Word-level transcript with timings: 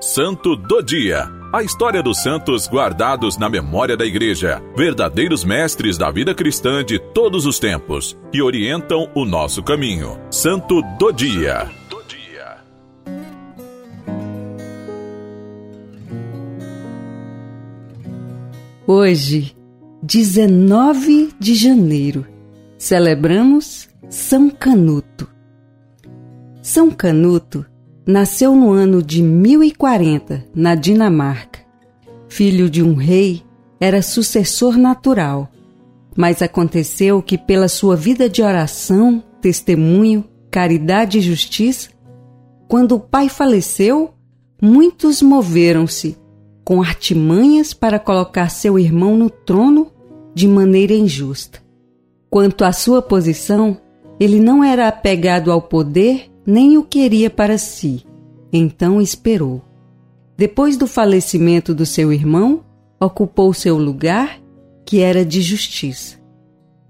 Santo 0.00 0.54
do 0.54 0.82
Dia. 0.82 1.26
A 1.50 1.62
história 1.62 2.02
dos 2.02 2.22
santos 2.22 2.68
guardados 2.68 3.38
na 3.38 3.48
memória 3.48 3.96
da 3.96 4.04
Igreja, 4.04 4.62
verdadeiros 4.76 5.42
mestres 5.42 5.96
da 5.96 6.10
vida 6.10 6.34
cristã 6.34 6.84
de 6.84 6.98
todos 6.98 7.46
os 7.46 7.58
tempos, 7.58 8.14
que 8.30 8.42
orientam 8.42 9.10
o 9.14 9.24
nosso 9.24 9.62
caminho. 9.62 10.20
Santo 10.30 10.82
do 10.98 11.10
Dia. 11.12 11.70
Hoje, 18.86 19.56
19 20.02 21.30
de 21.40 21.54
janeiro, 21.54 22.26
celebramos 22.76 23.88
São 24.10 24.50
Canuto. 24.50 25.26
São 26.62 26.90
Canuto 26.90 27.64
nasceu 28.06 28.54
no 28.54 28.70
ano 28.70 29.02
de 29.02 29.20
1040, 29.20 30.44
na 30.54 30.76
Dinamarca. 30.76 31.58
Filho 32.28 32.70
de 32.70 32.82
um 32.82 32.94
rei, 32.94 33.42
era 33.80 34.00
sucessor 34.00 34.78
natural, 34.78 35.50
mas 36.16 36.40
aconteceu 36.40 37.20
que, 37.20 37.36
pela 37.36 37.68
sua 37.68 37.96
vida 37.96 38.28
de 38.28 38.42
oração, 38.42 39.22
testemunho, 39.40 40.24
caridade 40.50 41.18
e 41.18 41.20
justiça, 41.22 41.90
quando 42.68 42.92
o 42.92 43.00
pai 43.00 43.28
faleceu, 43.28 44.14
muitos 44.62 45.20
moveram-se 45.20 46.16
com 46.64 46.80
artimanhas 46.80 47.74
para 47.74 47.98
colocar 47.98 48.48
seu 48.48 48.78
irmão 48.78 49.16
no 49.16 49.28
trono 49.28 49.92
de 50.34 50.48
maneira 50.48 50.94
injusta. 50.94 51.60
Quanto 52.30 52.64
à 52.64 52.72
sua 52.72 53.00
posição, 53.00 53.76
ele 54.18 54.40
não 54.40 54.64
era 54.64 54.88
apegado 54.88 55.52
ao 55.52 55.60
poder 55.60 56.30
nem 56.46 56.78
o 56.78 56.84
queria 56.84 57.28
para 57.28 57.58
si. 57.58 58.04
Então 58.52 59.00
esperou. 59.00 59.62
Depois 60.36 60.76
do 60.76 60.86
falecimento 60.86 61.74
do 61.74 61.84
seu 61.84 62.12
irmão, 62.12 62.64
ocupou 63.00 63.52
seu 63.52 63.76
lugar, 63.76 64.40
que 64.84 65.00
era 65.00 65.24
de 65.24 65.42
justiça. 65.42 66.16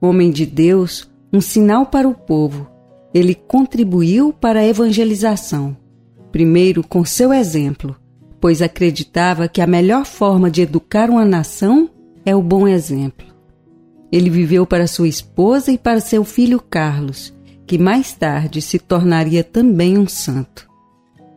Homem 0.00 0.30
de 0.30 0.44
Deus, 0.44 1.10
um 1.32 1.40
sinal 1.40 1.86
para 1.86 2.08
o 2.08 2.14
povo, 2.14 2.68
ele 3.14 3.34
contribuiu 3.34 4.32
para 4.32 4.60
a 4.60 4.66
evangelização. 4.66 5.76
Primeiro 6.30 6.86
com 6.86 7.04
seu 7.04 7.32
exemplo, 7.32 7.96
pois 8.40 8.60
acreditava 8.60 9.48
que 9.48 9.60
a 9.60 9.66
melhor 9.66 10.04
forma 10.04 10.50
de 10.50 10.62
educar 10.62 11.08
uma 11.08 11.24
nação 11.24 11.88
é 12.24 12.36
o 12.36 12.42
bom 12.42 12.68
exemplo. 12.68 13.26
Ele 14.12 14.28
viveu 14.28 14.66
para 14.66 14.86
sua 14.86 15.08
esposa 15.08 15.72
e 15.72 15.78
para 15.78 16.00
seu 16.00 16.24
filho 16.24 16.60
Carlos, 16.60 17.34
que 17.66 17.76
mais 17.76 18.12
tarde 18.12 18.62
se 18.62 18.78
tornaria 18.78 19.42
também 19.42 19.98
um 19.98 20.06
santo. 20.06 20.68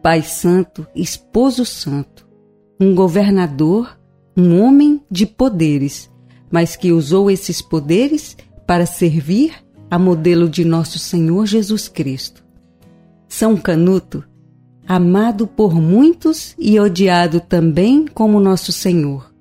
Pai 0.02 0.22
Santo, 0.22 0.86
Esposo 0.96 1.66
Santo, 1.66 2.28
um 2.80 2.94
governador, 2.94 4.00
um 4.38 4.62
homem 4.62 5.02
de 5.10 5.26
poderes, 5.26 6.10
mas 6.52 6.76
que 6.76 6.92
usou 6.92 7.30
esses 7.30 7.62
poderes 7.62 8.38
para 8.66 8.86
servir 8.86 9.54
a 9.90 9.98
modelo 9.98 10.48
de 10.48 10.64
nosso 10.64 11.00
Senhor 11.00 11.46
Jesus 11.48 11.88
Cristo. 11.88 12.46
São 13.28 13.58
Canuto, 13.58 14.24
amado 14.88 15.48
por 15.48 15.74
muitos 15.74 16.56
e 16.58 16.80
odiado 16.80 17.42
também 17.42 18.06
como 18.06 18.40
nosso 18.40 18.72
Senhor. 18.72 19.34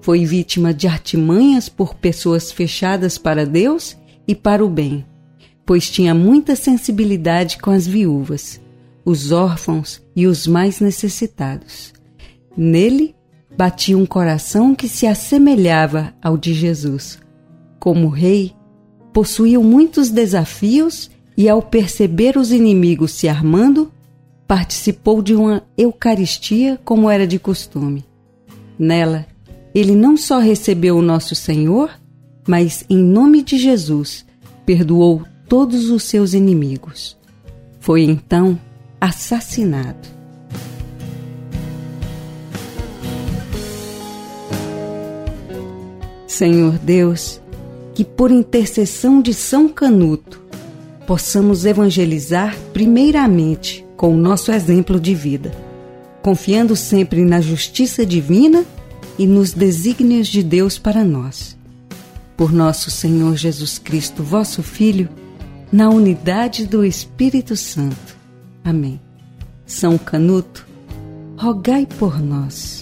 Foi 0.00 0.24
vítima 0.24 0.74
de 0.74 0.88
artimanhas 0.88 1.68
por 1.68 1.94
pessoas 1.94 2.50
fechadas 2.50 3.16
para 3.16 3.46
Deus 3.46 3.96
e 4.26 4.34
para 4.34 4.64
o 4.64 4.68
bem 4.68 5.06
pois 5.72 5.88
tinha 5.88 6.14
muita 6.14 6.54
sensibilidade 6.54 7.56
com 7.56 7.70
as 7.70 7.86
viúvas, 7.86 8.60
os 9.06 9.32
órfãos 9.32 10.02
e 10.14 10.26
os 10.26 10.46
mais 10.46 10.80
necessitados. 10.80 11.94
Nele 12.54 13.14
batia 13.56 13.96
um 13.96 14.04
coração 14.04 14.74
que 14.74 14.86
se 14.86 15.06
assemelhava 15.06 16.12
ao 16.20 16.36
de 16.36 16.52
Jesus. 16.52 17.18
Como 17.80 18.10
rei, 18.10 18.52
possuía 19.14 19.58
muitos 19.60 20.10
desafios 20.10 21.10
e, 21.38 21.48
ao 21.48 21.62
perceber 21.62 22.36
os 22.36 22.52
inimigos 22.52 23.12
se 23.12 23.26
armando, 23.26 23.90
participou 24.46 25.22
de 25.22 25.34
uma 25.34 25.62
Eucaristia 25.74 26.78
como 26.84 27.08
era 27.08 27.26
de 27.26 27.38
costume. 27.38 28.04
Nela, 28.78 29.26
ele 29.74 29.96
não 29.96 30.18
só 30.18 30.38
recebeu 30.38 30.98
o 30.98 31.02
nosso 31.02 31.34
Senhor, 31.34 31.88
mas, 32.46 32.84
em 32.90 32.98
nome 32.98 33.42
de 33.42 33.56
Jesus, 33.56 34.26
perdoou 34.66 35.22
todos 35.48 35.90
os 35.90 36.04
seus 36.04 36.34
inimigos. 36.34 37.16
Foi 37.80 38.02
então 38.02 38.58
assassinado. 39.00 40.08
Senhor 46.26 46.78
Deus, 46.78 47.40
que 47.94 48.04
por 48.04 48.30
intercessão 48.30 49.20
de 49.20 49.34
São 49.34 49.68
Canuto 49.68 50.40
possamos 51.06 51.66
evangelizar 51.66 52.56
primeiramente 52.72 53.84
com 53.96 54.14
o 54.14 54.16
nosso 54.16 54.50
exemplo 54.50 54.98
de 54.98 55.14
vida, 55.14 55.52
confiando 56.22 56.74
sempre 56.74 57.22
na 57.24 57.40
justiça 57.40 58.06
divina 58.06 58.64
e 59.18 59.26
nos 59.26 59.52
desígnios 59.52 60.26
de 60.26 60.42
Deus 60.42 60.78
para 60.78 61.04
nós. 61.04 61.56
Por 62.36 62.50
nosso 62.50 62.90
Senhor 62.90 63.36
Jesus 63.36 63.78
Cristo, 63.78 64.22
vosso 64.22 64.62
Filho, 64.62 65.08
na 65.72 65.88
unidade 65.88 66.66
do 66.66 66.84
Espírito 66.84 67.56
Santo. 67.56 68.16
Amém. 68.62 69.00
São 69.64 69.96
Canuto, 69.96 70.66
rogai 71.36 71.86
por 71.98 72.20
nós. 72.20 72.81